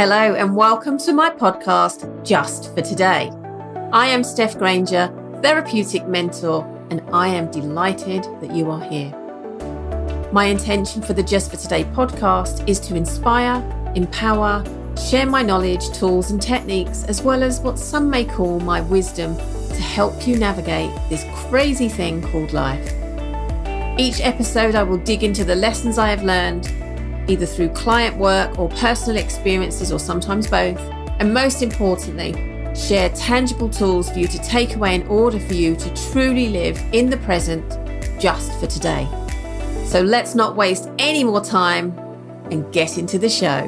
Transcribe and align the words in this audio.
Hello, 0.00 0.34
and 0.34 0.56
welcome 0.56 0.96
to 0.96 1.12
my 1.12 1.28
podcast, 1.28 2.24
Just 2.24 2.74
for 2.74 2.80
Today. 2.80 3.30
I 3.92 4.06
am 4.06 4.24
Steph 4.24 4.56
Grainger, 4.56 5.12
therapeutic 5.42 6.06
mentor, 6.06 6.64
and 6.88 7.02
I 7.12 7.28
am 7.28 7.50
delighted 7.50 8.24
that 8.40 8.50
you 8.50 8.70
are 8.70 8.82
here. 8.82 9.10
My 10.32 10.46
intention 10.46 11.02
for 11.02 11.12
the 11.12 11.22
Just 11.22 11.50
for 11.50 11.58
Today 11.58 11.84
podcast 11.84 12.66
is 12.66 12.80
to 12.80 12.96
inspire, 12.96 13.62
empower, 13.94 14.64
share 14.96 15.26
my 15.26 15.42
knowledge, 15.42 15.90
tools, 15.90 16.30
and 16.30 16.40
techniques, 16.40 17.04
as 17.04 17.20
well 17.20 17.42
as 17.42 17.60
what 17.60 17.78
some 17.78 18.08
may 18.08 18.24
call 18.24 18.58
my 18.58 18.80
wisdom 18.80 19.36
to 19.36 19.82
help 19.82 20.26
you 20.26 20.38
navigate 20.38 20.90
this 21.10 21.26
crazy 21.50 21.90
thing 21.90 22.22
called 22.22 22.54
life. 22.54 22.90
Each 23.98 24.22
episode, 24.22 24.76
I 24.76 24.82
will 24.82 24.96
dig 24.96 25.24
into 25.24 25.44
the 25.44 25.56
lessons 25.56 25.98
I 25.98 26.08
have 26.08 26.24
learned, 26.24 26.72
either 27.28 27.46
through 27.46 27.68
client 27.70 28.16
work 28.16 28.58
or 28.58 28.68
personal 28.70 29.16
experiences, 29.22 29.92
or 29.92 29.98
sometimes 29.98 30.46
both, 30.46 30.80
and 31.20 31.32
most 31.32 31.62
importantly, 31.62 32.32
share 32.74 33.08
tangible 33.10 33.68
tools 33.68 34.10
for 34.10 34.18
you 34.18 34.26
to 34.28 34.38
take 34.38 34.76
away 34.76 34.94
in 34.94 35.06
order 35.08 35.38
for 35.38 35.54
you 35.54 35.76
to 35.76 36.10
truly 36.12 36.48
live 36.48 36.80
in 36.92 37.10
the 37.10 37.16
present 37.18 37.78
just 38.20 38.58
for 38.60 38.66
today. 38.66 39.08
So 39.84 40.00
let's 40.00 40.34
not 40.34 40.56
waste 40.56 40.88
any 40.98 41.24
more 41.24 41.40
time 41.40 41.96
and 42.50 42.72
get 42.72 42.98
into 42.98 43.18
the 43.18 43.28
show. 43.28 43.66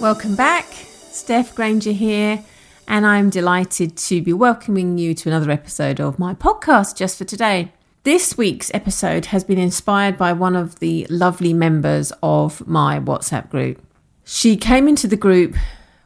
Welcome 0.00 0.34
back. 0.34 0.66
Steph 0.66 1.54
Grainger 1.54 1.92
here, 1.92 2.44
and 2.88 3.06
I'm 3.06 3.30
delighted 3.30 3.96
to 3.96 4.20
be 4.20 4.32
welcoming 4.32 4.98
you 4.98 5.14
to 5.14 5.28
another 5.28 5.50
episode 5.50 6.00
of 6.00 6.18
my 6.18 6.34
podcast 6.34 6.96
just 6.96 7.16
for 7.16 7.24
today. 7.24 7.70
This 8.04 8.36
week's 8.36 8.68
episode 8.74 9.26
has 9.26 9.44
been 9.44 9.60
inspired 9.60 10.18
by 10.18 10.32
one 10.32 10.56
of 10.56 10.80
the 10.80 11.06
lovely 11.08 11.54
members 11.54 12.12
of 12.20 12.66
my 12.66 12.98
WhatsApp 12.98 13.48
group. 13.48 13.80
She 14.24 14.56
came 14.56 14.88
into 14.88 15.06
the 15.06 15.16
group 15.16 15.54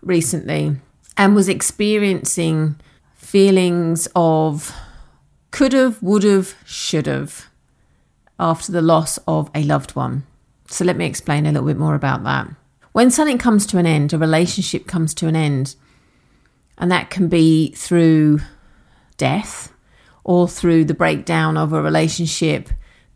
recently 0.03 0.77
and 1.17 1.35
was 1.35 1.49
experiencing 1.49 2.79
feelings 3.15 4.09
of 4.15 4.77
could 5.51 5.73
have, 5.73 6.03
would 6.03 6.23
have, 6.23 6.55
should 6.67 7.07
have 7.07 7.47
after 8.39 8.73
the 8.73 8.83
loss 8.83 9.19
of 9.27 9.51
a 9.55 9.63
loved 9.63 9.97
one. 9.97 10.27
So 10.67 10.85
let 10.85 10.99
me 10.99 11.07
explain 11.07 11.47
a 11.47 11.53
little 11.53 11.67
bit 11.67 11.79
more 11.79 11.95
about 11.95 12.25
that. 12.25 12.47
When 12.93 13.11
something 13.11 13.39
comes 13.39 13.65
to 13.69 13.79
an 13.79 13.87
end, 13.87 14.13
a 14.13 14.19
relationship 14.19 14.87
comes 14.87 15.15
to 15.15 15.29
an 15.29 15.37
end, 15.37 15.77
and 16.77 16.93
that 16.93 17.09
can 17.09 17.29
be 17.29 17.71
through 17.71 18.41
death 19.17 19.73
or 20.27 20.49
through 20.49 20.85
the 20.85 20.93
breakdown 20.93 21.57
of 21.57 21.73
a 21.73 21.81
relationship 21.81 22.69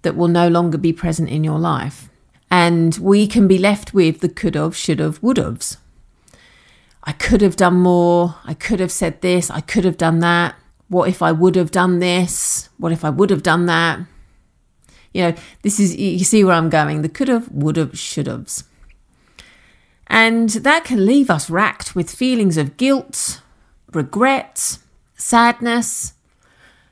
that 0.03 0.15
will 0.15 0.29
no 0.29 0.47
longer 0.47 0.79
be 0.79 0.93
present 0.93 1.29
in 1.29 1.43
your 1.43 1.59
life. 1.59 2.09
And 2.53 2.97
we 2.99 3.27
can 3.27 3.49
be 3.49 3.59
left 3.59 3.93
with 3.93 4.21
the 4.21 4.29
could 4.29 4.55
have, 4.55 4.77
should 4.77 5.01
have, 5.01 5.21
would 5.21 5.37
have's. 5.37 5.77
I 7.03 7.11
could 7.11 7.41
have 7.41 7.57
done 7.57 7.79
more. 7.79 8.37
I 8.45 8.55
could 8.55 8.79
have 8.79 8.93
said 8.93 9.23
this. 9.23 9.51
I 9.51 9.61
could 9.61 9.85
have 9.85 9.97
done 9.97 10.21
that. 10.21 10.55
What 10.87 11.09
if 11.09 11.21
I 11.21 11.33
would 11.33 11.57
have 11.57 11.73
done 11.73 11.99
this? 11.99 12.69
What 12.79 12.93
if 12.93 13.05
I 13.05 13.11
would 13.11 13.31
have 13.31 13.43
done 13.43 13.67
that? 13.67 13.99
You 15.13 15.23
know, 15.23 15.35
this 15.63 15.81
is, 15.81 15.97
you 15.97 16.21
see 16.21 16.45
where 16.45 16.55
I'm 16.55 16.71
going 16.71 17.03
the 17.03 17.09
could 17.09 17.27
have, 17.27 17.51
would 17.51 17.75
have, 17.75 17.99
should 17.99 18.29
have's. 18.29 18.63
And 20.07 20.51
that 20.51 20.85
can 20.85 21.05
leave 21.05 21.29
us 21.29 21.51
racked 21.51 21.97
with 21.97 22.09
feelings 22.09 22.57
of 22.57 22.77
guilt, 22.77 23.43
regret, 23.93 24.79
sadness, 25.17 26.15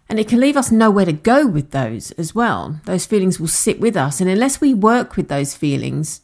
and 0.08 0.18
it 0.18 0.28
can 0.28 0.40
leave 0.40 0.56
us 0.56 0.70
nowhere 0.70 1.04
to 1.04 1.12
go 1.12 1.46
with 1.46 1.70
those 1.70 2.12
as 2.12 2.34
well. 2.34 2.80
Those 2.86 3.04
feelings 3.04 3.38
will 3.38 3.48
sit 3.48 3.78
with 3.78 3.96
us. 3.96 4.20
And 4.20 4.30
unless 4.30 4.60
we 4.60 4.72
work 4.72 5.16
with 5.16 5.28
those 5.28 5.54
feelings 5.54 6.22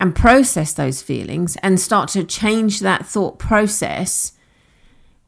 and 0.00 0.16
process 0.16 0.72
those 0.72 1.02
feelings 1.02 1.56
and 1.62 1.78
start 1.78 2.08
to 2.10 2.24
change 2.24 2.80
that 2.80 3.04
thought 3.04 3.38
process, 3.38 4.32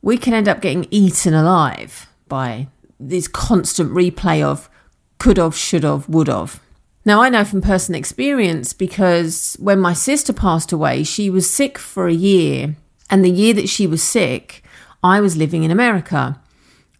we 0.00 0.16
can 0.16 0.32
end 0.32 0.48
up 0.48 0.62
getting 0.62 0.86
eaten 0.90 1.34
alive 1.34 2.08
by 2.28 2.68
this 2.98 3.28
constant 3.28 3.92
replay 3.92 4.42
of 4.42 4.70
could 5.18 5.36
have, 5.36 5.56
should 5.56 5.84
have, 5.84 6.08
would 6.08 6.28
have. 6.28 6.60
Now, 7.04 7.22
I 7.22 7.28
know 7.28 7.44
from 7.44 7.60
personal 7.60 7.98
experience 7.98 8.72
because 8.72 9.56
when 9.60 9.78
my 9.78 9.92
sister 9.92 10.32
passed 10.32 10.72
away, 10.72 11.04
she 11.04 11.30
was 11.30 11.48
sick 11.48 11.78
for 11.78 12.08
a 12.08 12.12
year. 12.12 12.74
And 13.08 13.24
the 13.24 13.30
year 13.30 13.54
that 13.54 13.68
she 13.68 13.86
was 13.86 14.02
sick, 14.02 14.64
I 15.04 15.20
was 15.20 15.36
living 15.36 15.62
in 15.62 15.70
America. 15.70 16.40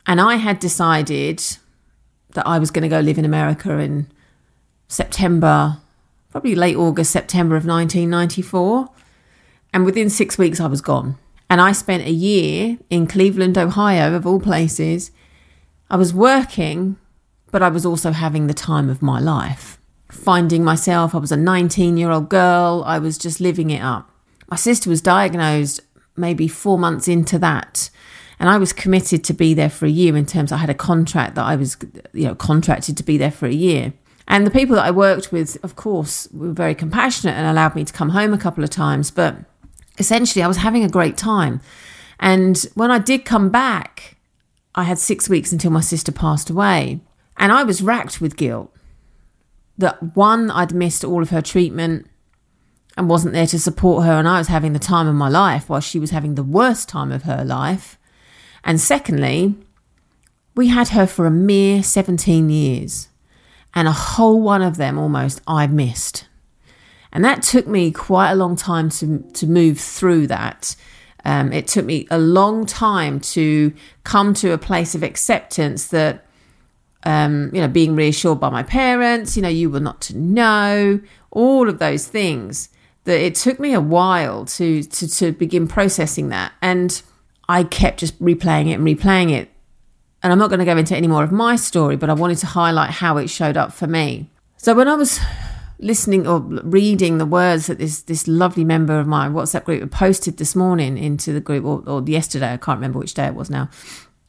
And 0.07 0.21
I 0.21 0.37
had 0.37 0.59
decided 0.59 1.43
that 2.35 2.47
I 2.47 2.59
was 2.59 2.71
going 2.71 2.83
to 2.83 2.89
go 2.89 3.01
live 3.01 3.19
in 3.19 3.25
America 3.25 3.79
in 3.79 4.07
September, 4.89 5.79
probably 6.31 6.55
late 6.55 6.77
August, 6.77 7.11
September 7.11 7.57
of 7.57 7.67
1994. 7.67 8.89
And 9.73 9.85
within 9.85 10.09
six 10.09 10.39
weeks, 10.39 10.61
I 10.61 10.67
was 10.67 10.81
gone. 10.81 11.19
And 11.49 11.61
I 11.61 11.73
spent 11.73 12.07
a 12.07 12.11
year 12.11 12.79
in 12.91 13.07
Cleveland, 13.07 13.59
Ohio, 13.59 14.15
of 14.15 14.27
all 14.27 14.41
places. 14.41 15.11
I 15.91 15.97
was 15.97 16.13
working 16.13 16.97
but 17.51 17.63
I 17.63 17.69
was 17.69 17.87
also 17.87 18.13
having 18.13 18.49
the 18.49 18.55
time 18.55 18.91
of 18.91 19.01
my 19.01 19.19
life. 19.19 19.79
Finding 20.11 20.63
myself, 20.63 21.15
I 21.15 21.19
was 21.19 21.33
a 21.33 21.39
19 21.39 21.97
year 21.97 22.11
old 22.11 22.29
girl, 22.29 22.83
I 22.85 22.99
was 22.99 23.17
just 23.17 23.41
living 23.41 23.71
it 23.71 23.81
up. 23.81 24.11
My 24.51 24.57
sister 24.57 24.91
was 24.91 25.01
diagnosed 25.01 25.81
maybe 26.17 26.49
four 26.49 26.79
months 26.79 27.09
into 27.09 27.39
that. 27.39 27.89
And 28.39 28.49
I 28.49 28.59
was 28.59 28.73
committed 28.73 29.25
to 29.25 29.35
be 29.35 29.55
there 29.55 29.71
for 29.71 29.87
a 29.87 29.91
year 29.91 30.17
in 30.17 30.27
terms 30.27 30.53
I 30.53 30.59
had 30.59 30.71
a 30.71 30.75
contract 30.75 31.35
that 31.37 31.45
I 31.45 31.57
was, 31.57 31.77
you 32.13 32.25
know, 32.25 32.35
contracted 32.35 32.97
to 32.99 33.03
be 33.03 33.17
there 33.17 33.31
for 33.31 33.47
a 33.47 33.53
year. 33.53 33.93
And 34.29 34.47
the 34.47 34.51
people 34.51 34.77
that 34.77 34.85
I 34.85 34.91
worked 34.91 35.33
with, 35.33 35.57
of 35.65 35.77
course, 35.77 36.29
were 36.33 36.53
very 36.53 36.75
compassionate 36.75 37.37
and 37.37 37.47
allowed 37.47 37.75
me 37.75 37.85
to 37.85 37.93
come 37.93 38.11
home 38.11 38.35
a 38.35 38.39
couple 38.39 38.65
of 38.65 38.71
times. 38.71 39.11
But 39.11 39.37
essentially, 39.99 40.43
I 40.43 40.49
was 40.49 40.59
having 40.59 40.85
a 40.85 40.89
great 40.89 41.17
time. 41.17 41.61
And 42.19 42.67
when 42.75 42.91
I 42.91 42.99
did 42.99 43.25
come 43.25 43.51
back, 43.51 44.17
I 44.75 44.83
had 44.83 44.99
six 44.99 45.29
weeks 45.29 45.53
until 45.53 45.71
my 45.71 45.81
sister 45.81 46.13
passed 46.13 46.51
away. 46.51 47.01
And 47.39 47.53
I 47.53 47.63
was 47.63 47.83
racked 47.83 48.21
with 48.21 48.37
guilt 48.37 48.73
that 49.79 50.17
one, 50.17 50.51
I'd 50.51 50.75
missed 50.75 51.05
all 51.05 51.23
of 51.23 51.31
her 51.31 51.43
treatment 51.43 52.07
and 52.97 53.11
wasn't 53.11 53.35
there 53.35 53.47
to 53.47 53.59
support 53.59 54.05
her, 54.07 54.13
and 54.13 54.27
I 54.27 54.39
was 54.39 54.49
having 54.49 54.73
the 54.73 54.79
time 54.79 55.07
of 55.07 55.15
my 55.15 55.29
life 55.29 55.69
while 55.69 55.81
she 55.81 55.99
was 55.99 56.11
having 56.11 56.35
the 56.35 56.43
worst 56.43 56.89
time 56.89 57.13
of 57.13 57.25
her 57.25 57.45
life. 57.45 57.99
And 58.67 58.81
secondly, 58.81 59.55
we 60.57 60.69
had 60.69 60.89
her 60.89 61.07
for 61.07 61.25
a 61.25 61.31
mere 61.31 61.83
17 61.83 62.51
years, 62.51 63.09
and 63.75 63.87
a 63.87 63.93
whole 63.93 64.43
one 64.43 64.61
of 64.61 64.77
them 64.77 64.99
almost 64.99 65.41
I 65.47 65.69
missed. 65.69 66.27
And 67.13 67.25
that 67.25 67.43
took 67.43 67.67
me 67.67 67.93
quite 67.93 68.33
a 68.33 68.35
long 68.35 68.57
time 68.57 68.91
to, 68.91 69.21
to 69.35 69.47
move 69.47 69.79
through 69.79 70.27
that. 70.27 70.75
Um, 71.25 71.53
it 71.53 71.69
took 71.69 71.87
me 71.87 72.09
a 72.11 72.19
long 72.19 72.67
time 72.67 73.21
to 73.21 73.73
come 74.05 74.35
to 74.35 74.53
a 74.53 74.59
place 74.59 74.95
of 74.95 75.03
acceptance 75.03 75.87
that 75.89 76.27
um, 77.05 77.51
you 77.55 77.61
know, 77.61 77.69
being 77.69 77.95
reassured 77.95 78.41
by 78.41 78.51
my 78.51 78.65
parents, 78.65 79.37
you 79.37 79.43
know, 79.43 79.49
you 79.49 79.71
were 79.71 79.81
not 79.81 80.01
to 80.03 80.19
know, 80.19 81.01
all 81.31 81.69
of 81.69 81.79
those 81.79 82.09
things. 82.09 82.69
That 83.05 83.25
it 83.25 83.37
took 83.37 83.61
me 83.61 83.73
a 83.73 83.81
while 83.81 84.45
to, 84.47 84.83
to 84.83 85.09
to 85.09 85.31
begin 85.31 85.69
processing 85.69 86.31
that, 86.31 86.53
and 86.61 87.01
I 87.49 87.65
kept 87.65 88.01
just 88.01 88.21
replaying 88.23 88.69
it 88.69 88.75
and 88.75 88.87
replaying 88.87 89.31
it. 89.33 89.51
And 90.23 90.33
I'm 90.33 90.39
not 90.39 90.49
going 90.49 90.59
to 90.59 90.65
go 90.65 90.77
into 90.77 90.97
any 90.97 91.07
more 91.07 91.23
of 91.23 91.31
my 91.31 91.57
story, 91.57 91.97
but 91.97 92.11
I 92.11 92.15
wanted 92.15 92.39
to 92.39 92.47
highlight 92.47 92.91
how 92.91 93.17
it 93.17 93.29
showed 93.29 93.57
up 93.57 93.73
for 93.73 93.87
me. 93.87 94.31
So 94.57 94.75
when 94.75 94.89
I 94.89 94.95
was 94.95 95.21
listening 95.79 96.27
or 96.27 96.41
reading 96.41 97.19
the 97.19 97.27
words 97.27 97.67
that 97.67 97.79
this 97.79 98.03
this 98.03 98.27
lovely 98.27 98.65
member 98.65 98.99
of 98.99 99.07
my 99.07 99.29
WhatsApp 99.29 99.65
group 99.65 99.91
posted 99.91 100.39
this 100.39 100.57
morning 100.57 100.97
into 100.97 101.33
the 101.33 101.41
group 101.41 101.65
or, 101.65 101.83
or 101.87 102.03
yesterday, 102.03 102.55
I 102.55 102.57
can't 102.57 102.79
remember 102.79 102.99
which 102.99 103.15
day 103.15 103.27
it 103.27 103.35
was 103.35 103.51
now. 103.51 103.69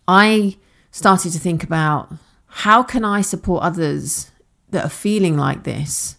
I 0.07 0.57
started 0.91 1.31
to 1.34 1.39
think 1.39 1.63
about 1.63 2.13
how 2.47 2.84
can 2.84 3.05
I 3.05 3.22
support 3.22 3.63
others 3.63 4.31
that 4.69 4.85
are 4.85 4.89
feeling 4.89 5.38
like 5.38 5.63
this? 5.63 6.17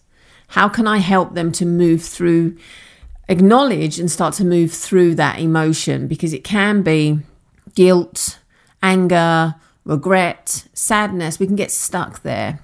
How 0.48 0.68
can 0.68 0.86
I 0.86 0.98
help 0.98 1.34
them 1.34 1.52
to 1.52 1.66
move 1.66 2.02
through, 2.02 2.56
acknowledge 3.28 3.98
and 3.98 4.10
start 4.10 4.34
to 4.34 4.44
move 4.44 4.72
through 4.72 5.14
that 5.16 5.38
emotion? 5.38 6.08
Because 6.08 6.32
it 6.32 6.44
can 6.44 6.82
be 6.82 7.20
guilt, 7.74 8.38
anger, 8.82 9.54
regret, 9.84 10.66
sadness. 10.72 11.38
We 11.38 11.46
can 11.46 11.56
get 11.56 11.70
stuck 11.70 12.22
there. 12.22 12.60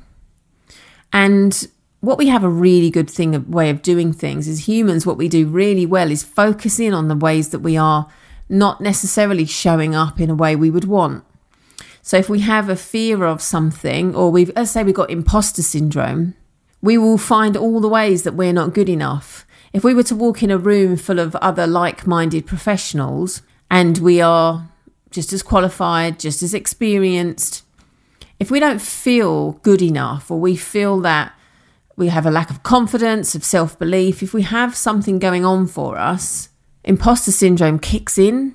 And 1.13 1.69
what 2.01 2.19
we 2.19 2.29
have 2.29 2.45
a 2.45 2.49
really 2.49 2.91
good 2.91 3.09
thing, 3.09 3.51
way 3.51 3.71
of 3.71 3.81
doing 3.81 4.13
things 4.13 4.47
is 4.47 4.69
humans, 4.69 5.07
what 5.07 5.17
we 5.17 5.29
do 5.29 5.47
really 5.47 5.87
well 5.87 6.11
is 6.11 6.23
focus 6.23 6.79
in 6.79 6.93
on 6.93 7.09
the 7.09 7.17
ways 7.17 7.49
that 7.51 7.61
we 7.61 7.77
are 7.77 8.09
not 8.49 8.81
necessarily 8.81 9.47
showing 9.47 9.95
up 9.95 10.21
in 10.21 10.29
a 10.29 10.35
way 10.35 10.55
we 10.55 10.71
would 10.71 10.85
want. 10.85 11.25
So 12.03 12.19
if 12.19 12.29
we 12.29 12.41
have 12.41 12.69
a 12.69 12.77
fear 12.77 13.25
of 13.25 13.41
something, 13.41 14.15
or 14.15 14.31
we've, 14.31 14.53
let's 14.55 14.73
say 14.73 14.85
we've 14.85 14.95
got 14.95 15.11
imposter 15.11 15.63
syndrome, 15.63 16.35
we 16.83 16.99
will 16.99 17.17
find 17.17 17.57
all 17.57 17.81
the 17.81 17.89
ways 17.89 18.25
that 18.25 18.35
we're 18.35 18.53
not 18.53 18.75
good 18.75 18.91
enough. 18.91 19.47
If 19.75 19.83
we 19.83 19.93
were 19.93 20.05
to 20.05 20.15
walk 20.15 20.41
in 20.41 20.53
a 20.53 20.57
room 20.57 20.97
full 20.97 21.19
of 21.19 21.35
other 21.37 21.67
like 21.67 22.07
minded 22.07 22.47
professionals 22.47 23.43
and 23.69 23.99
we 23.99 24.21
are 24.21 24.69
just 25.11 25.33
as 25.33 25.43
qualified, 25.43 26.21
just 26.21 26.45
as 26.45 26.55
experienced, 26.55 27.65
if 28.39 28.53
we 28.53 28.61
don't 28.61 28.81
feel 28.81 29.55
good 29.65 29.83
enough 29.83 30.31
or 30.31 30.39
we 30.39 30.55
feel 30.55 31.01
that 31.01 31.35
we 31.97 32.07
have 32.07 32.25
a 32.25 32.31
lack 32.31 32.51
of 32.51 32.63
confidence, 32.63 33.35
of 33.35 33.43
self 33.43 33.77
belief, 33.77 34.23
if 34.23 34.33
we 34.33 34.43
have 34.43 34.77
something 34.77 35.19
going 35.19 35.45
on 35.45 35.67
for 35.67 35.99
us, 35.99 36.51
imposter 36.85 37.33
syndrome 37.33 37.81
kicks 37.81 38.17
in. 38.17 38.55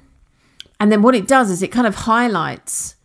And 0.80 0.90
then 0.90 1.02
what 1.02 1.16
it 1.16 1.28
does 1.28 1.52
is 1.52 1.62
it 1.62 1.68
kind 1.68 1.86
of 1.88 1.96
highlights 1.96 2.96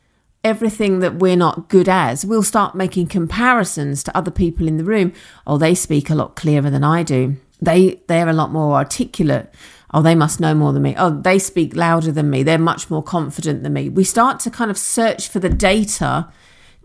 everything 0.45 1.01
that 1.01 1.17
we're 1.17 1.35
not 1.35 1.69
good 1.69 1.89
as. 1.89 2.25
We'll 2.25 2.45
start 2.45 2.77
making 2.77 3.09
comparisons 3.09 4.05
to 4.05 4.17
other 4.17 4.31
people 4.31 4.69
in 4.69 4.77
the 4.77 4.85
room. 4.85 5.13
Oh, 5.49 5.59
they 5.59 5.75
speak 5.75 6.11
a 6.11 6.15
lot 6.15 6.37
clearer 6.37 6.71
than 6.71 6.85
I 6.85 7.03
do. 7.03 7.39
They 7.65 8.01
they're 8.07 8.29
a 8.29 8.33
lot 8.33 8.53
more 8.53 8.75
articulate. 8.75 9.53
Oh, 9.93 10.03
they 10.03 10.15
must 10.15 10.41
know 10.41 10.55
more 10.55 10.73
than 10.73 10.83
me. 10.83 10.95
Oh, 10.99 11.11
they 11.11 11.39
speak 11.39 11.77
louder 11.77 12.11
than 12.11 12.29
me. 12.29 12.43
They're 12.43 12.59
much 12.59 12.91
more 12.91 13.03
confident 13.03 13.63
than 13.63 13.73
me. 13.73 13.89
We 13.89 14.03
start 14.03 14.41
to 14.41 14.51
kind 14.51 14.71
of 14.71 14.77
search 14.77 15.29
for 15.29 15.39
the 15.39 15.49
data 15.49 16.29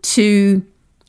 to 0.02 0.64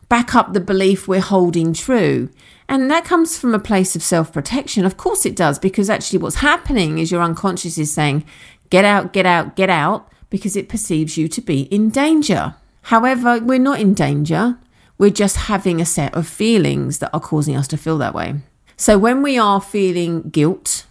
back 0.09 0.35
up 0.35 0.51
the 0.51 0.59
belief 0.59 1.07
we're 1.07 1.21
holding 1.21 1.73
true. 1.73 2.29
And 2.67 2.89
that 2.89 3.05
comes 3.05 3.37
from 3.37 3.53
a 3.53 3.59
place 3.59 3.95
of 3.95 4.03
self 4.03 4.33
protection. 4.33 4.85
Of 4.85 4.97
course 4.97 5.25
it 5.25 5.35
does, 5.35 5.59
because 5.59 5.89
actually 5.89 6.19
what's 6.19 6.37
happening 6.37 6.97
is 6.97 7.11
your 7.11 7.21
unconscious 7.21 7.77
is 7.77 7.93
saying, 7.93 8.25
get 8.69 8.83
out, 8.83 9.13
get 9.13 9.25
out, 9.25 9.55
get 9.55 9.69
out, 9.69 10.11
because 10.29 10.55
it 10.55 10.69
perceives 10.69 11.17
you 11.17 11.27
to 11.27 11.41
be 11.41 11.61
in 11.63 11.89
danger. 11.89 12.55
However, 12.83 13.39
we're 13.39 13.59
not 13.59 13.79
in 13.79 13.93
danger. 13.93 14.57
We're 14.97 15.11
just 15.11 15.35
having 15.35 15.79
a 15.79 15.85
set 15.85 16.13
of 16.13 16.27
feelings 16.27 16.99
that 16.99 17.13
are 17.13 17.19
causing 17.19 17.55
us 17.55 17.67
to 17.69 17.77
feel 17.77 17.97
that 17.99 18.13
way. 18.13 18.35
So 18.81 18.97
when 18.97 19.21
we 19.21 19.37
are 19.37 19.61
feeling 19.61 20.31
guilt, 20.31 20.87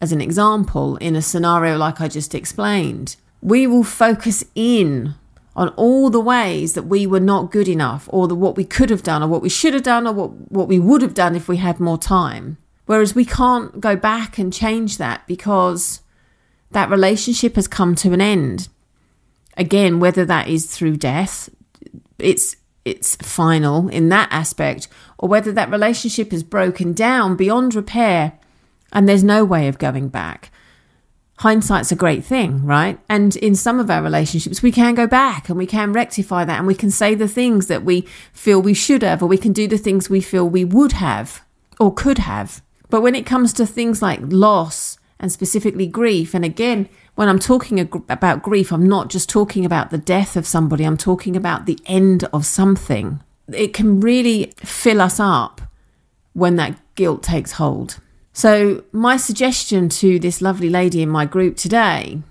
as 0.00 0.12
an 0.12 0.20
example, 0.20 0.94
in 0.98 1.16
a 1.16 1.20
scenario 1.20 1.76
like 1.76 2.00
I 2.00 2.06
just 2.06 2.36
explained, 2.36 3.16
we 3.40 3.66
will 3.66 3.82
focus 3.82 4.44
in 4.54 5.16
on 5.56 5.70
all 5.70 6.08
the 6.08 6.20
ways 6.20 6.74
that 6.74 6.84
we 6.84 7.04
were 7.04 7.18
not 7.18 7.50
good 7.50 7.66
enough 7.66 8.08
or 8.12 8.28
the, 8.28 8.36
what 8.36 8.56
we 8.56 8.64
could 8.64 8.90
have 8.90 9.02
done 9.02 9.24
or 9.24 9.26
what 9.26 9.42
we 9.42 9.48
should 9.48 9.74
have 9.74 9.82
done 9.82 10.06
or 10.06 10.12
what, 10.12 10.52
what 10.52 10.68
we 10.68 10.78
would 10.78 11.02
have 11.02 11.14
done 11.14 11.34
if 11.34 11.48
we 11.48 11.56
had 11.56 11.80
more 11.80 11.98
time. 11.98 12.58
Whereas 12.86 13.16
we 13.16 13.24
can't 13.24 13.80
go 13.80 13.96
back 13.96 14.38
and 14.38 14.52
change 14.52 14.98
that 14.98 15.26
because 15.26 16.00
that 16.70 16.90
relationship 16.90 17.56
has 17.56 17.66
come 17.66 17.96
to 17.96 18.12
an 18.12 18.20
end. 18.20 18.68
Again, 19.56 19.98
whether 19.98 20.24
that 20.24 20.46
is 20.46 20.66
through 20.66 20.96
death, 20.96 21.48
it's 22.20 22.54
it's 22.84 23.16
final 23.16 23.88
in 23.88 24.08
that 24.08 24.28
aspect, 24.32 24.88
or 25.22 25.30
whether 25.30 25.52
that 25.52 25.70
relationship 25.70 26.34
is 26.34 26.42
broken 26.42 26.92
down 26.92 27.36
beyond 27.36 27.74
repair 27.74 28.38
and 28.92 29.08
there's 29.08 29.24
no 29.24 29.42
way 29.42 29.68
of 29.68 29.78
going 29.78 30.08
back 30.08 30.50
hindsight's 31.42 31.90
a 31.90 31.96
great 31.96 32.24
thing, 32.24 32.64
right? 32.64 33.00
And 33.08 33.34
in 33.36 33.56
some 33.56 33.80
of 33.80 33.90
our 33.90 34.00
relationships, 34.00 34.62
we 34.62 34.70
can 34.70 34.94
go 34.94 35.08
back 35.08 35.48
and 35.48 35.58
we 35.58 35.66
can 35.66 35.92
rectify 35.92 36.44
that 36.44 36.58
and 36.58 36.68
we 36.68 36.74
can 36.74 36.90
say 36.90 37.16
the 37.16 37.26
things 37.26 37.66
that 37.66 37.84
we 37.84 38.02
feel 38.32 38.62
we 38.62 38.74
should 38.74 39.02
have, 39.02 39.24
or 39.24 39.26
we 39.26 39.38
can 39.38 39.52
do 39.52 39.66
the 39.66 39.76
things 39.76 40.08
we 40.08 40.20
feel 40.20 40.48
we 40.48 40.64
would 40.64 40.92
have 40.92 41.42
or 41.80 41.92
could 41.92 42.18
have. 42.18 42.62
But 42.90 43.02
when 43.02 43.16
it 43.16 43.26
comes 43.26 43.52
to 43.54 43.66
things 43.66 44.00
like 44.00 44.20
loss 44.22 44.98
and 45.18 45.32
specifically 45.32 45.88
grief, 45.88 46.32
and 46.32 46.44
again, 46.44 46.88
when 47.16 47.28
I'm 47.28 47.40
talking 47.40 47.80
about 48.08 48.44
grief, 48.44 48.70
I'm 48.70 48.88
not 48.88 49.10
just 49.10 49.28
talking 49.28 49.64
about 49.64 49.90
the 49.90 49.98
death 49.98 50.36
of 50.36 50.46
somebody, 50.46 50.84
I'm 50.84 50.96
talking 50.96 51.34
about 51.34 51.66
the 51.66 51.80
end 51.86 52.22
of 52.32 52.46
something. 52.46 53.20
It 53.48 53.74
can 53.74 54.00
really 54.00 54.52
fill 54.56 55.00
us 55.00 55.18
up 55.18 55.60
when 56.32 56.56
that 56.56 56.78
guilt 56.94 57.22
takes 57.22 57.52
hold. 57.52 57.98
So, 58.32 58.84
my 58.92 59.16
suggestion 59.16 59.88
to 59.90 60.18
this 60.18 60.40
lovely 60.40 60.70
lady 60.70 61.02
in 61.02 61.08
my 61.08 61.26
group 61.26 61.56
today 61.56 62.22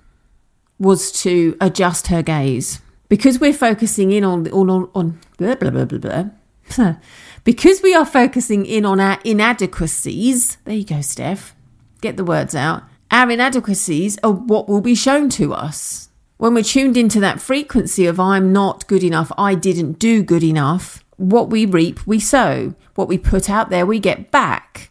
was 0.80 1.12
to 1.12 1.56
adjust 1.62 2.08
her 2.08 2.24
gaze 2.24 2.82
because 3.08 3.40
we're 3.40 3.54
focusing 3.54 4.12
in 4.12 4.24
on 4.24 4.48
on 4.52 4.90
on, 4.96 5.20
blah, 5.38 5.56
blah, 5.56 5.70
blah, 5.70 5.86
blah, 5.86 6.00
blah. 6.00 6.96
because 7.44 7.82
we 7.82 7.94
are 7.94 8.06
focusing 8.06 8.66
in 8.66 8.86
on 8.86 9.00
our 9.00 9.20
inadequacies. 9.24 10.58
There 10.66 10.76
you 10.76 10.86
go, 10.86 11.02
Steph. 11.02 11.56
Get 12.02 12.18
the 12.18 12.24
words 12.24 12.56
out. 12.56 12.84
Our 13.12 13.30
inadequacies 13.30 14.18
are 14.24 14.32
what 14.32 14.70
will 14.70 14.82
be 14.82 14.96
shown 14.96 15.30
to 15.32 15.54
us. 15.54 16.10
When 16.42 16.56
we're 16.56 16.64
tuned 16.64 16.98
into 16.98 17.20
that 17.20 17.40
frequency 17.40 18.08
of 18.08 18.20
I'm 18.20 18.52
not 18.52 18.88
good 18.88 19.04
enough, 19.04 19.32
I 19.38 19.54
didn't 19.54 20.00
do 20.00 20.24
good 20.24 20.42
enough, 20.44 21.04
what 21.18 21.52
we 21.52 21.68
reap, 21.68 22.08
we 22.08 22.20
sow. 22.20 22.74
What 22.96 23.08
we 23.08 23.20
put 23.20 23.48
out 23.48 23.70
there, 23.70 23.86
we 23.86 24.00
get 24.00 24.32
back. 24.32 24.90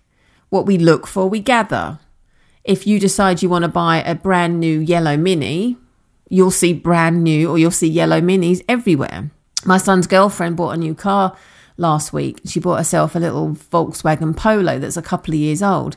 What 0.50 0.64
we 0.64 0.78
look 0.78 1.08
for, 1.08 1.28
we 1.28 1.40
gather. 1.40 1.98
If 2.62 2.86
you 2.86 3.00
decide 3.00 3.42
you 3.42 3.48
want 3.48 3.64
to 3.64 3.68
buy 3.68 4.00
a 4.00 4.14
brand 4.14 4.60
new 4.60 4.78
yellow 4.78 5.16
mini, 5.16 5.76
you'll 6.28 6.52
see 6.52 6.72
brand 6.72 7.24
new 7.24 7.50
or 7.50 7.58
you'll 7.58 7.72
see 7.72 7.88
yellow 7.88 8.20
minis 8.20 8.62
everywhere. 8.68 9.32
My 9.64 9.78
son's 9.78 10.06
girlfriend 10.06 10.56
bought 10.56 10.76
a 10.76 10.76
new 10.76 10.94
car 10.94 11.36
last 11.76 12.12
week. 12.12 12.42
She 12.44 12.60
bought 12.60 12.78
herself 12.78 13.16
a 13.16 13.18
little 13.18 13.56
Volkswagen 13.56 14.36
Polo 14.36 14.78
that's 14.78 14.96
a 14.96 15.02
couple 15.02 15.34
of 15.34 15.40
years 15.40 15.64
old. 15.64 15.96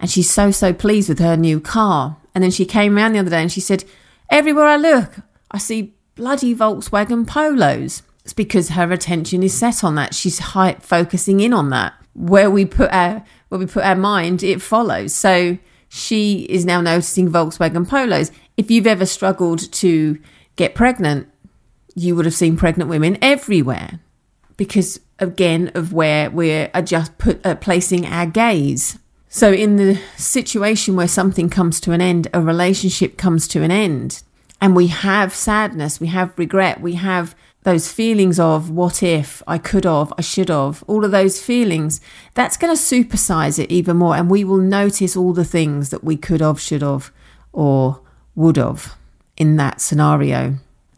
And 0.00 0.10
she's 0.10 0.28
so, 0.28 0.50
so 0.50 0.72
pleased 0.72 1.08
with 1.08 1.20
her 1.20 1.36
new 1.36 1.60
car. 1.60 2.16
And 2.34 2.42
then 2.42 2.50
she 2.50 2.64
came 2.64 2.96
around 2.96 3.12
the 3.12 3.20
other 3.20 3.30
day 3.30 3.42
and 3.42 3.52
she 3.52 3.60
said, 3.60 3.84
Everywhere 4.30 4.66
I 4.66 4.76
look, 4.76 5.16
I 5.50 5.58
see 5.58 5.94
bloody 6.14 6.54
Volkswagen 6.54 7.26
Polos. 7.26 8.02
It's 8.24 8.32
because 8.34 8.70
her 8.70 8.92
attention 8.92 9.42
is 9.42 9.56
set 9.56 9.82
on 9.82 9.94
that. 9.94 10.14
She's 10.14 10.38
focusing 10.40 11.40
in 11.40 11.54
on 11.54 11.70
that. 11.70 11.94
Where 12.14 12.50
we 12.50 12.64
put 12.64 12.92
our 12.92 13.24
where 13.48 13.58
we 13.58 13.66
put 13.66 13.84
our 13.84 13.94
mind, 13.94 14.42
it 14.42 14.60
follows. 14.60 15.14
So 15.14 15.56
she 15.88 16.40
is 16.50 16.66
now 16.66 16.80
noticing 16.80 17.30
Volkswagen 17.30 17.88
Polos. 17.88 18.30
If 18.56 18.70
you've 18.70 18.86
ever 18.86 19.06
struggled 19.06 19.72
to 19.72 20.18
get 20.56 20.74
pregnant, 20.74 21.28
you 21.94 22.14
would 22.14 22.26
have 22.26 22.34
seen 22.34 22.56
pregnant 22.56 22.90
women 22.90 23.16
everywhere 23.22 24.00
because 24.56 25.00
again 25.18 25.70
of 25.74 25.92
where 25.92 26.30
we're 26.30 26.70
just 26.84 27.16
put 27.18 27.44
uh, 27.46 27.54
placing 27.54 28.04
our 28.04 28.26
gaze. 28.26 28.98
So 29.28 29.52
in 29.52 29.76
the 29.76 30.00
situation 30.16 30.96
where 30.96 31.08
something 31.08 31.50
comes 31.50 31.80
to 31.80 31.92
an 31.92 32.00
end, 32.00 32.28
a 32.32 32.40
relationship 32.40 33.18
comes 33.18 33.46
to 33.48 33.62
an 33.62 33.70
end, 33.70 34.22
and 34.60 34.74
we 34.74 34.86
have 34.86 35.34
sadness, 35.34 36.00
we 36.00 36.06
have 36.08 36.38
regret, 36.38 36.80
we 36.80 36.94
have 36.94 37.36
those 37.62 37.92
feelings 37.92 38.40
of 38.40 38.70
what 38.70 39.02
if, 39.02 39.42
I 39.46 39.58
could 39.58 39.84
have, 39.84 40.12
I 40.16 40.22
should 40.22 40.48
have, 40.48 40.82
all 40.86 41.04
of 41.04 41.10
those 41.10 41.42
feelings, 41.42 42.00
that's 42.32 42.56
going 42.56 42.74
to 42.74 42.82
supersize 42.82 43.58
it 43.58 43.70
even 43.70 43.98
more. 43.98 44.16
And 44.16 44.30
we 44.30 44.44
will 44.44 44.56
notice 44.56 45.14
all 45.16 45.34
the 45.34 45.44
things 45.44 45.90
that 45.90 46.02
we 46.02 46.16
could 46.16 46.40
have, 46.40 46.58
should 46.58 46.82
have, 46.82 47.12
or 47.52 48.00
would 48.34 48.56
have 48.56 48.96
in 49.36 49.56
that 49.56 49.82
scenario. 49.82 50.54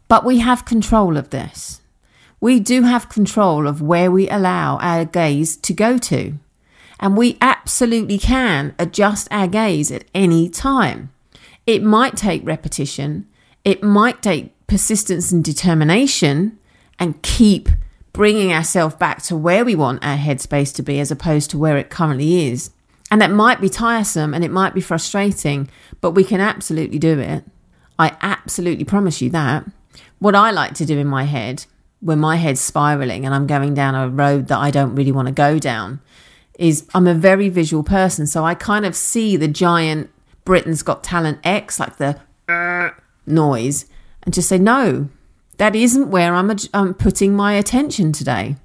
But 0.07 0.23
we 0.23 0.39
have 0.39 0.63
control 0.63 1.17
of 1.17 1.31
this. 1.31 1.81
We 2.39 2.59
do 2.59 2.83
have 2.83 3.09
control 3.09 3.67
of 3.67 3.81
where 3.81 4.09
we 4.09 4.29
allow 4.29 4.77
our 4.77 5.03
gaze 5.03 5.57
to 5.57 5.73
go 5.73 5.97
to. 5.97 6.35
And 7.01 7.17
we 7.17 7.37
absolutely 7.41 8.19
can 8.19 8.75
adjust 8.77 9.27
our 9.31 9.47
gaze 9.47 9.91
at 9.91 10.05
any 10.13 10.47
time. 10.47 11.11
It 11.65 11.83
might 11.83 12.15
take 12.15 12.45
repetition, 12.45 13.27
it 13.65 13.83
might 13.83 14.21
take 14.21 14.53
persistence 14.67 15.31
and 15.31 15.43
determination 15.43 16.57
and 16.97 17.21
keep 17.21 17.67
bringing 18.13 18.53
ourselves 18.53 18.95
back 18.95 19.21
to 19.23 19.35
where 19.35 19.65
we 19.65 19.75
want 19.75 20.03
our 20.03 20.17
headspace 20.17 20.73
to 20.75 20.83
be 20.83 20.99
as 20.99 21.11
opposed 21.11 21.49
to 21.49 21.57
where 21.57 21.77
it 21.77 21.89
currently 21.89 22.47
is. 22.47 22.71
And 23.09 23.21
that 23.21 23.31
might 23.31 23.59
be 23.59 23.69
tiresome 23.69 24.33
and 24.33 24.43
it 24.43 24.51
might 24.51 24.73
be 24.73 24.81
frustrating, 24.81 25.69
but 25.99 26.11
we 26.11 26.23
can 26.23 26.39
absolutely 26.39 26.99
do 26.99 27.19
it. 27.19 27.43
I 27.99 28.15
absolutely 28.21 28.85
promise 28.85 29.21
you 29.21 29.29
that. 29.31 29.65
What 30.19 30.35
I 30.35 30.51
like 30.51 30.73
to 30.75 30.85
do 30.85 30.97
in 30.97 31.07
my 31.07 31.23
head, 31.23 31.65
when 31.99 32.19
my 32.19 32.37
head's 32.37 32.61
spiraling 32.61 33.25
and 33.25 33.35
I'm 33.35 33.47
going 33.47 33.73
down 33.73 33.95
a 33.95 34.09
road 34.09 34.47
that 34.47 34.59
I 34.59 34.71
don't 34.71 34.95
really 34.95 35.11
want 35.11 35.27
to 35.27 35.33
go 35.33 35.59
down, 35.59 35.99
is 36.61 36.87
I'm 36.93 37.07
a 37.07 37.15
very 37.15 37.49
visual 37.49 37.83
person. 37.83 38.27
So 38.27 38.45
I 38.45 38.53
kind 38.53 38.85
of 38.85 38.95
see 38.95 39.35
the 39.35 39.47
giant 39.47 40.11
Britain's 40.45 40.83
Got 40.83 41.03
Talent 41.03 41.39
X, 41.43 41.79
like 41.79 41.97
the 41.97 42.21
noise, 43.25 43.85
and 44.23 44.33
just 44.33 44.47
say, 44.47 44.59
no, 44.59 45.09
that 45.57 45.75
isn't 45.75 46.11
where 46.11 46.35
I'm, 46.35 46.55
I'm 46.73 46.93
putting 46.93 47.35
my 47.35 47.53
attention 47.53 48.11
today. 48.11 48.57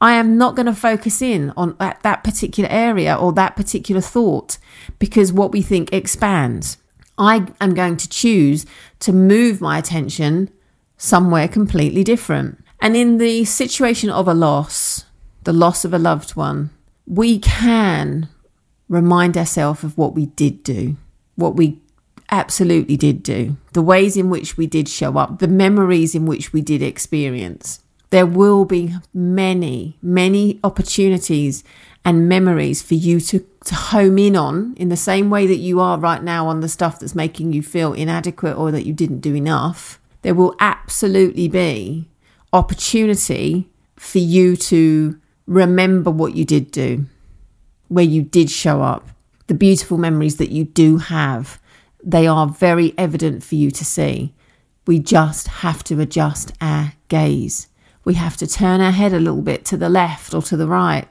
I 0.00 0.14
am 0.14 0.36
not 0.36 0.56
going 0.56 0.66
to 0.66 0.74
focus 0.74 1.22
in 1.22 1.52
on 1.56 1.76
that, 1.78 2.02
that 2.02 2.24
particular 2.24 2.68
area 2.68 3.14
or 3.14 3.32
that 3.32 3.56
particular 3.56 4.00
thought 4.00 4.58
because 4.98 5.32
what 5.32 5.52
we 5.52 5.62
think 5.62 5.92
expands. 5.92 6.78
I 7.16 7.46
am 7.60 7.74
going 7.74 7.96
to 7.96 8.08
choose 8.08 8.66
to 9.00 9.12
move 9.12 9.60
my 9.60 9.78
attention 9.78 10.50
somewhere 10.98 11.48
completely 11.48 12.04
different. 12.04 12.62
And 12.80 12.96
in 12.96 13.18
the 13.18 13.44
situation 13.44 14.10
of 14.10 14.28
a 14.28 14.34
loss, 14.34 15.06
the 15.44 15.52
loss 15.52 15.84
of 15.84 15.94
a 15.94 15.98
loved 15.98 16.36
one, 16.36 16.70
we 17.06 17.38
can 17.38 18.28
remind 18.88 19.36
ourselves 19.36 19.84
of 19.84 19.96
what 19.96 20.14
we 20.14 20.26
did 20.26 20.62
do, 20.62 20.96
what 21.34 21.56
we 21.56 21.80
absolutely 22.30 22.96
did 22.96 23.22
do, 23.22 23.56
the 23.72 23.82
ways 23.82 24.16
in 24.16 24.30
which 24.30 24.56
we 24.56 24.66
did 24.66 24.88
show 24.88 25.16
up, 25.16 25.38
the 25.38 25.48
memories 25.48 26.14
in 26.14 26.26
which 26.26 26.52
we 26.52 26.60
did 26.60 26.82
experience. 26.82 27.80
There 28.10 28.26
will 28.26 28.64
be 28.64 28.94
many, 29.12 29.96
many 30.00 30.60
opportunities 30.62 31.64
and 32.04 32.28
memories 32.28 32.82
for 32.82 32.94
you 32.94 33.20
to, 33.20 33.44
to 33.64 33.74
home 33.74 34.18
in 34.18 34.36
on 34.36 34.74
in 34.76 34.88
the 34.88 34.96
same 34.96 35.28
way 35.28 35.46
that 35.46 35.56
you 35.56 35.80
are 35.80 35.98
right 35.98 36.22
now 36.22 36.46
on 36.46 36.60
the 36.60 36.68
stuff 36.68 37.00
that's 37.00 37.16
making 37.16 37.52
you 37.52 37.62
feel 37.62 37.92
inadequate 37.92 38.56
or 38.56 38.70
that 38.70 38.86
you 38.86 38.92
didn't 38.92 39.20
do 39.20 39.34
enough. 39.34 40.00
There 40.22 40.34
will 40.34 40.54
absolutely 40.60 41.48
be 41.48 42.08
opportunity 42.52 43.68
for 43.96 44.18
you 44.18 44.56
to 44.56 45.18
remember 45.46 46.10
what 46.10 46.34
you 46.34 46.44
did 46.44 46.70
do 46.70 47.06
where 47.88 48.04
you 48.04 48.22
did 48.22 48.50
show 48.50 48.82
up, 48.82 49.08
the 49.46 49.54
beautiful 49.54 49.98
memories 49.98 50.36
that 50.36 50.50
you 50.50 50.64
do 50.64 50.98
have, 50.98 51.60
they 52.02 52.26
are 52.26 52.48
very 52.48 52.94
evident 52.98 53.42
for 53.42 53.54
you 53.54 53.70
to 53.70 53.84
see. 53.84 54.34
We 54.86 54.98
just 54.98 55.48
have 55.48 55.84
to 55.84 56.00
adjust 56.00 56.52
our 56.60 56.94
gaze. 57.08 57.68
We 58.04 58.14
have 58.14 58.36
to 58.38 58.46
turn 58.46 58.80
our 58.80 58.92
head 58.92 59.12
a 59.12 59.20
little 59.20 59.42
bit 59.42 59.64
to 59.66 59.76
the 59.76 59.88
left 59.88 60.34
or 60.34 60.42
to 60.42 60.56
the 60.56 60.68
right 60.68 61.08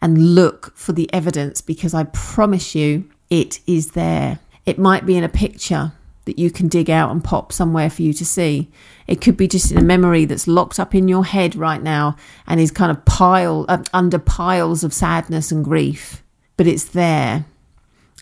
and 0.00 0.34
look 0.34 0.76
for 0.76 0.92
the 0.92 1.12
evidence 1.12 1.60
because 1.60 1.94
I 1.94 2.04
promise 2.04 2.74
you 2.74 3.08
it 3.30 3.60
is 3.66 3.92
there. 3.92 4.38
It 4.66 4.78
might 4.78 5.06
be 5.06 5.16
in 5.16 5.24
a 5.24 5.28
picture 5.28 5.92
that 6.28 6.38
you 6.38 6.50
can 6.50 6.68
dig 6.68 6.90
out 6.90 7.10
and 7.10 7.24
pop 7.24 7.54
somewhere 7.54 7.88
for 7.88 8.02
you 8.02 8.12
to 8.12 8.24
see. 8.24 8.70
It 9.06 9.22
could 9.22 9.34
be 9.34 9.48
just 9.48 9.72
in 9.72 9.78
a 9.78 9.82
memory 9.82 10.26
that's 10.26 10.46
locked 10.46 10.78
up 10.78 10.94
in 10.94 11.08
your 11.08 11.24
head 11.24 11.56
right 11.56 11.82
now 11.82 12.16
and 12.46 12.60
is 12.60 12.70
kind 12.70 12.90
of 12.90 13.02
pile 13.06 13.64
uh, 13.66 13.82
under 13.94 14.18
piles 14.18 14.84
of 14.84 14.92
sadness 14.92 15.50
and 15.50 15.64
grief, 15.64 16.22
but 16.58 16.66
it's 16.66 16.84
there. 16.84 17.46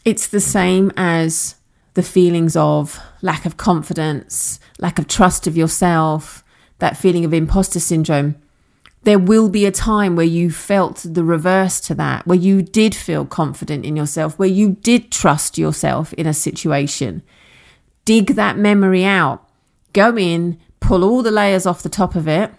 It's 0.05 0.29
the 0.29 0.39
same 0.39 0.93
as 0.97 1.57
the 1.95 2.03
feelings 2.05 2.55
of 2.55 3.01
lack 3.23 3.45
of 3.45 3.57
confidence, 3.57 4.61
lack 4.79 5.01
of 5.01 5.09
trust 5.09 5.49
of 5.49 5.57
yourself, 5.57 6.45
that 6.79 6.97
feeling 6.97 7.25
of 7.25 7.35
imposter 7.35 7.81
syndrome. 7.81 8.37
There 9.03 9.19
will 9.19 9.49
be 9.49 9.67
a 9.67 9.73
time 9.73 10.15
where 10.15 10.27
you 10.27 10.53
felt 10.53 11.05
the 11.05 11.25
reverse 11.25 11.81
to 11.81 11.95
that, 11.97 12.25
where 12.25 12.39
you 12.39 12.63
did 12.63 12.95
feel 12.95 13.27
confident 13.27 13.85
in 13.85 13.97
yourself, 13.97 14.39
where 14.39 14.49
you 14.49 14.77
did 14.81 15.11
trust 15.11 15.59
yourself 15.59 16.13
in 16.13 16.29
a 16.29 16.35
situation 16.35 17.25
dig 18.07 18.29
that 18.29 18.57
memory 18.57 19.05
out, 19.05 19.47
go 19.93 20.17
in, 20.17 20.59
pull 20.81 21.05
all 21.05 21.23
the 21.23 21.31
layers 21.31 21.67
off 21.67 21.83
the 21.83 21.91
top 21.91 22.15
of 22.15 22.27
it, 22.27 22.51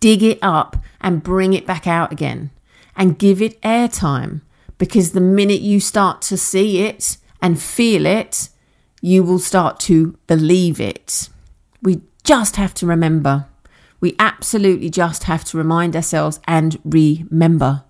dig 0.00 0.22
it 0.22 0.38
up, 0.42 0.76
and 1.00 1.22
bring 1.22 1.54
it 1.54 1.66
back 1.66 1.86
out 1.86 2.12
again 2.12 2.50
and 2.94 3.18
give 3.18 3.40
it 3.40 3.60
airtime. 3.62 4.42
Because 4.76 5.12
the 5.12 5.20
minute 5.20 5.60
you 5.60 5.80
start 5.80 6.20
to 6.22 6.36
see 6.36 6.80
it 6.80 7.16
and 7.40 7.60
feel 7.60 8.04
it, 8.04 8.48
you 9.00 9.22
will 9.22 9.38
start 9.38 9.78
to 9.80 10.18
believe 10.26 10.80
it. 10.80 11.28
We 11.80 12.02
just 12.24 12.56
have 12.56 12.74
to 12.74 12.86
remember. 12.86 13.46
We 14.00 14.16
absolutely 14.18 14.90
just 14.90 15.24
have 15.24 15.44
to 15.44 15.56
remind 15.56 15.94
ourselves 15.94 16.40
and 16.48 16.80
remember. 16.84 17.84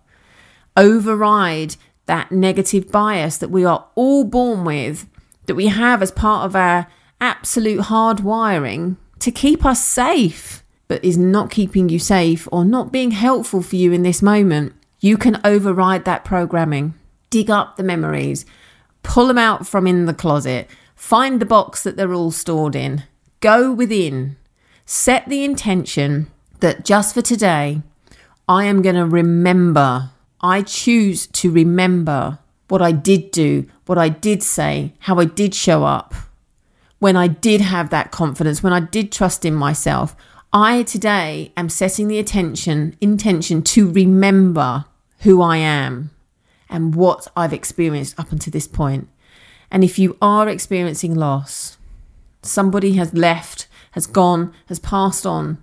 Override 0.76 1.76
that 2.06 2.30
negative 2.30 2.90
bias 2.92 3.38
that 3.38 3.50
we 3.50 3.64
are 3.64 3.86
all 3.94 4.24
born 4.24 4.64
with 4.64 5.06
that 5.46 5.54
we 5.54 5.66
have 5.66 6.02
as 6.02 6.10
part 6.10 6.44
of 6.46 6.56
our 6.56 6.86
absolute 7.20 7.82
hardwiring 7.82 8.96
to 9.20 9.30
keep 9.30 9.64
us 9.64 9.84
safe, 9.84 10.64
but 10.88 11.04
is 11.04 11.16
not 11.16 11.50
keeping 11.50 11.88
you 11.88 11.98
safe 11.98 12.48
or 12.50 12.64
not 12.64 12.92
being 12.92 13.12
helpful 13.12 13.62
for 13.62 13.76
you 13.76 13.92
in 13.92 14.02
this 14.02 14.20
moment, 14.22 14.74
you 15.00 15.16
can 15.16 15.40
override 15.44 16.04
that 16.04 16.24
programming. 16.24 16.94
Dig 17.30 17.50
up 17.50 17.76
the 17.76 17.82
memories, 17.82 18.44
pull 19.02 19.26
them 19.26 19.38
out 19.38 19.66
from 19.66 19.86
in 19.86 20.06
the 20.06 20.14
closet, 20.14 20.68
find 20.94 21.40
the 21.40 21.46
box 21.46 21.82
that 21.82 21.96
they're 21.96 22.12
all 22.12 22.30
stored 22.30 22.76
in, 22.76 23.04
go 23.40 23.72
within, 23.72 24.36
set 24.84 25.28
the 25.28 25.44
intention 25.44 26.30
that 26.60 26.84
just 26.84 27.14
for 27.14 27.22
today, 27.22 27.82
I 28.48 28.64
am 28.64 28.82
going 28.82 28.96
to 28.96 29.06
remember. 29.06 30.10
I 30.40 30.62
choose 30.62 31.26
to 31.28 31.50
remember 31.50 32.38
what 32.72 32.80
I 32.80 32.90
did 32.90 33.30
do, 33.32 33.66
what 33.84 33.98
I 33.98 34.08
did 34.08 34.42
say, 34.42 34.94
how 35.00 35.18
I 35.18 35.26
did 35.26 35.54
show 35.54 35.84
up, 35.84 36.14
when 37.00 37.16
I 37.16 37.26
did 37.28 37.60
have 37.60 37.90
that 37.90 38.12
confidence, 38.12 38.62
when 38.62 38.72
I 38.72 38.80
did 38.80 39.12
trust 39.12 39.44
in 39.44 39.52
myself. 39.52 40.16
I 40.54 40.82
today 40.84 41.52
am 41.54 41.68
setting 41.68 42.08
the 42.08 42.18
attention, 42.18 42.96
intention 42.98 43.60
to 43.74 43.92
remember 43.92 44.86
who 45.18 45.42
I 45.42 45.58
am 45.58 46.12
and 46.70 46.94
what 46.94 47.28
I've 47.36 47.52
experienced 47.52 48.18
up 48.18 48.32
until 48.32 48.52
this 48.52 48.68
point. 48.68 49.06
And 49.70 49.84
if 49.84 49.98
you 49.98 50.16
are 50.22 50.48
experiencing 50.48 51.14
loss, 51.14 51.76
somebody 52.40 52.94
has 52.94 53.12
left, 53.12 53.68
has 53.90 54.06
gone, 54.06 54.50
has 54.68 54.78
passed 54.78 55.26
on, 55.26 55.62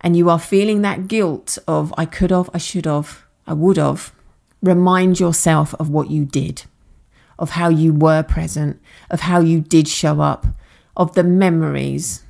and 0.00 0.16
you 0.16 0.28
are 0.28 0.40
feeling 0.40 0.82
that 0.82 1.06
guilt 1.06 1.58
of 1.68 1.94
I 1.96 2.06
could 2.06 2.32
have, 2.32 2.50
I 2.52 2.58
should 2.58 2.86
have, 2.86 3.22
I 3.46 3.52
would 3.52 3.76
have, 3.76 4.12
remind 4.64 5.20
yourself 5.20 5.74
of 5.74 5.90
what 5.90 6.10
you 6.10 6.24
did, 6.24 6.64
of 7.38 7.50
how 7.50 7.68
you 7.68 7.92
were 7.92 8.22
present, 8.22 8.80
of 9.10 9.20
how 9.20 9.40
you 9.40 9.60
did 9.60 9.86
show 9.86 10.20
up, 10.20 10.46
of 10.96 11.14
the 11.14 11.22
memories. 11.22 12.24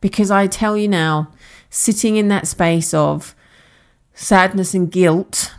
Because 0.00 0.30
I 0.30 0.46
tell 0.46 0.76
you 0.76 0.88
now, 0.88 1.30
sitting 1.70 2.16
in 2.16 2.28
that 2.28 2.48
space 2.48 2.94
of 2.94 3.34
sadness 4.14 4.74
and 4.74 4.90
guilt 4.90 5.54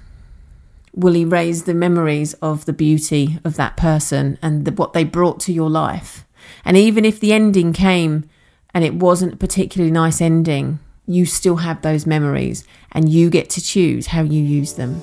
will 0.93 1.15
erase 1.15 1.63
the 1.63 1.73
memories 1.73 2.33
of 2.35 2.65
the 2.65 2.73
beauty 2.73 3.37
of 3.43 3.57
that 3.57 3.77
person 3.77 4.39
and 4.41 4.65
the, 4.65 4.71
what 4.71 4.93
they 4.93 5.03
brought 5.03 5.39
to 5.41 5.53
your 5.53 5.69
life. 5.69 6.25
And 6.63 6.77
even 6.77 7.05
if 7.05 7.19
the 7.19 7.33
ending 7.33 7.73
came 7.73 8.29
and 8.73 8.83
it 8.83 8.95
wasn't 8.95 9.33
a 9.33 9.37
particularly 9.37 9.91
nice 9.91 10.21
ending, 10.21 10.79
you 11.05 11.25
still 11.25 11.57
have 11.57 11.81
those 11.81 12.05
memories 12.05 12.65
and 12.91 13.09
you 13.09 13.29
get 13.29 13.49
to 13.51 13.61
choose 13.61 14.07
how 14.07 14.21
you 14.21 14.41
use 14.41 14.73
them. 14.73 15.01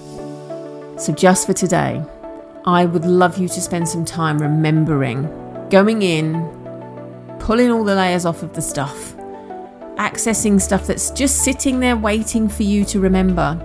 So, 1.02 1.12
just 1.12 1.48
for 1.48 1.52
today, 1.52 2.00
I 2.64 2.84
would 2.84 3.04
love 3.04 3.36
you 3.36 3.48
to 3.48 3.60
spend 3.60 3.88
some 3.88 4.04
time 4.04 4.38
remembering, 4.38 5.24
going 5.68 6.02
in, 6.02 6.34
pulling 7.40 7.72
all 7.72 7.82
the 7.82 7.96
layers 7.96 8.24
off 8.24 8.44
of 8.44 8.52
the 8.52 8.62
stuff, 8.62 9.16
accessing 9.96 10.60
stuff 10.60 10.86
that's 10.86 11.10
just 11.10 11.42
sitting 11.42 11.80
there 11.80 11.96
waiting 11.96 12.48
for 12.48 12.62
you 12.62 12.84
to 12.84 13.00
remember, 13.00 13.56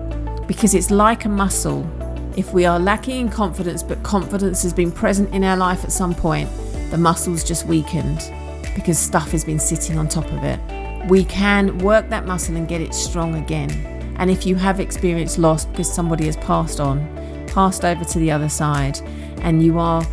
because 0.47 0.73
it's 0.73 0.89
like 0.89 1.25
a 1.25 1.29
muscle. 1.29 1.87
If 2.35 2.53
we 2.53 2.65
are 2.65 2.79
lacking 2.79 3.19
in 3.19 3.29
confidence, 3.29 3.83
but 3.83 4.01
confidence 4.01 4.63
has 4.63 4.73
been 4.73 4.91
present 4.91 5.31
in 5.31 5.43
our 5.43 5.57
life 5.57 5.83
at 5.83 5.91
some 5.91 6.15
point, 6.15 6.49
the 6.89 6.97
muscle's 6.97 7.43
just 7.43 7.67
weakened 7.67 8.31
because 8.73 8.97
stuff 8.97 9.29
has 9.29 9.45
been 9.45 9.59
sitting 9.59 9.99
on 9.99 10.07
top 10.07 10.25
of 10.31 10.43
it. 10.43 10.59
We 11.07 11.23
can 11.23 11.77
work 11.77 12.09
that 12.09 12.25
muscle 12.25 12.55
and 12.55 12.67
get 12.67 12.81
it 12.81 12.95
strong 12.95 13.35
again. 13.35 13.69
And 14.17 14.31
if 14.31 14.47
you 14.47 14.55
have 14.55 14.79
experienced 14.79 15.37
loss 15.37 15.65
because 15.65 15.93
somebody 15.93 16.25
has 16.25 16.35
passed 16.37 16.79
on, 16.79 17.16
passed 17.57 17.83
over 17.83 18.05
to 18.05 18.19
the 18.19 18.29
other 18.29 18.49
side 18.49 18.99
and 19.41 19.63
you 19.63 19.79
are 19.79 20.03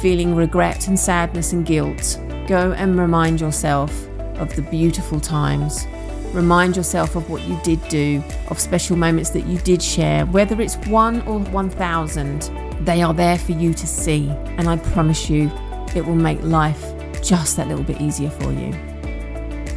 feeling 0.00 0.36
regret 0.36 0.86
and 0.86 0.96
sadness 0.96 1.52
and 1.52 1.66
guilt, 1.66 2.16
go 2.46 2.70
and 2.74 2.96
remind 2.96 3.40
yourself 3.40 3.90
of 4.36 4.54
the 4.54 4.62
beautiful 4.62 5.18
times. 5.18 5.84
Remind 6.32 6.76
yourself 6.76 7.16
of 7.16 7.28
what 7.28 7.42
you 7.42 7.58
did 7.64 7.80
do, 7.88 8.22
of 8.50 8.60
special 8.60 8.96
moments 8.96 9.30
that 9.30 9.46
you 9.46 9.58
did 9.58 9.82
share, 9.82 10.26
whether 10.26 10.60
it's 10.60 10.76
one 10.86 11.22
or 11.22 11.40
1,000, 11.40 12.42
they 12.84 13.02
are 13.02 13.12
there 13.12 13.36
for 13.36 13.50
you 13.50 13.74
to 13.74 13.86
see. 13.88 14.28
And 14.56 14.68
I 14.68 14.76
promise 14.76 15.28
you, 15.28 15.50
it 15.96 16.06
will 16.06 16.14
make 16.14 16.40
life 16.42 16.84
just 17.20 17.56
that 17.56 17.66
little 17.66 17.82
bit 17.82 18.00
easier 18.00 18.30
for 18.30 18.52
you. 18.52 18.72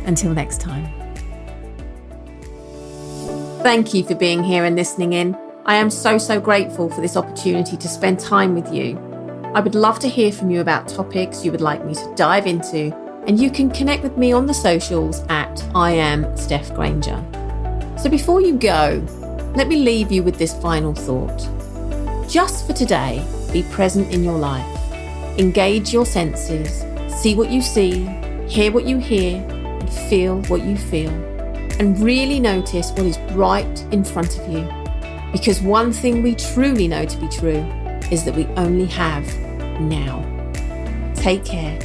Until 0.05 0.31
next 0.31 0.61
time. 0.61 0.85
Thank 3.63 3.95
you 3.95 4.03
for 4.03 4.13
being 4.13 4.43
here 4.43 4.63
and 4.63 4.75
listening 4.75 5.13
in. 5.13 5.44
I 5.67 5.77
am 5.77 5.89
so, 5.89 6.19
so 6.19 6.39
grateful 6.39 6.91
for 6.91 7.01
this 7.01 7.17
opportunity 7.17 7.75
to 7.75 7.87
spend 7.87 8.19
time 8.19 8.53
with 8.53 8.71
you. 8.71 8.99
I 9.55 9.61
would 9.61 9.73
love 9.73 9.97
to 10.01 10.07
hear 10.07 10.31
from 10.31 10.51
you 10.51 10.61
about 10.61 10.87
topics 10.87 11.43
you 11.43 11.51
would 11.51 11.59
like 11.59 11.83
me 11.83 11.95
to 11.95 12.13
dive 12.15 12.45
into, 12.45 12.95
and 13.25 13.39
you 13.39 13.49
can 13.49 13.71
connect 13.71 14.03
with 14.03 14.15
me 14.15 14.31
on 14.31 14.45
the 14.45 14.53
socials 14.53 15.23
at 15.29 15.65
I 15.73 15.89
am 15.89 16.37
Steph 16.37 16.71
Grainger. 16.75 17.19
So 17.97 18.11
before 18.11 18.41
you 18.41 18.57
go, 18.57 19.03
let 19.55 19.67
me 19.67 19.77
leave 19.77 20.11
you 20.11 20.21
with 20.21 20.37
this 20.37 20.53
final 20.53 20.93
thought. 20.93 21.49
Just 22.29 22.67
for 22.67 22.73
today, 22.73 23.25
be 23.51 23.63
present 23.63 24.13
in 24.13 24.23
your 24.23 24.37
life. 24.37 24.93
Engage 25.39 25.91
your 25.91 26.05
senses, 26.05 26.85
see 27.19 27.33
what 27.33 27.49
you 27.49 27.63
see, 27.63 28.05
hear 28.47 28.71
what 28.71 28.85
you 28.85 28.99
hear, 28.99 29.43
and 29.49 29.89
feel 29.89 30.43
what 30.43 30.61
you 30.61 30.77
feel. 30.77 31.09
And 31.79 31.99
really 31.99 32.39
notice 32.39 32.91
what 32.91 33.07
is 33.07 33.17
right 33.31 33.81
in 33.91 34.03
front 34.03 34.37
of 34.37 34.47
you 34.47 34.84
because 35.35 35.61
one 35.61 35.91
thing 35.91 36.23
we 36.23 36.33
truly 36.33 36.87
know 36.87 37.03
to 37.03 37.17
be 37.17 37.27
true 37.27 37.59
is 38.09 38.23
that 38.23 38.33
we 38.35 38.45
only 38.55 38.85
have 38.85 39.27
now. 39.81 40.23
Take 41.13 41.43
care. 41.43 41.77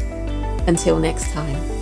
Until 0.68 1.00
next 1.00 1.32
time. 1.32 1.79